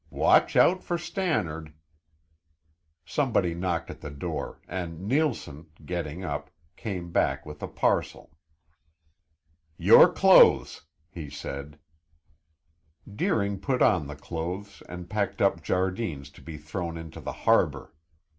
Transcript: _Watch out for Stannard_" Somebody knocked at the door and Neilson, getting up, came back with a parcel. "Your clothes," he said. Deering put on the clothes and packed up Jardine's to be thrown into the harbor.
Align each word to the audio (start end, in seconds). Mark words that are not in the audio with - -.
_Watch 0.11 0.55
out 0.55 0.81
for 0.83 0.97
Stannard_" 0.97 1.65
Somebody 3.05 3.53
knocked 3.53 3.91
at 3.91 4.01
the 4.01 4.09
door 4.09 4.59
and 4.67 5.07
Neilson, 5.07 5.67
getting 5.85 6.23
up, 6.23 6.49
came 6.75 7.11
back 7.11 7.45
with 7.45 7.61
a 7.61 7.67
parcel. 7.67 8.35
"Your 9.77 10.11
clothes," 10.11 10.87
he 11.11 11.29
said. 11.29 11.77
Deering 13.15 13.59
put 13.59 13.83
on 13.83 14.07
the 14.07 14.15
clothes 14.15 14.81
and 14.89 15.07
packed 15.07 15.39
up 15.39 15.61
Jardine's 15.61 16.31
to 16.31 16.41
be 16.41 16.57
thrown 16.57 16.97
into 16.97 17.21
the 17.21 17.33
harbor. 17.45 17.93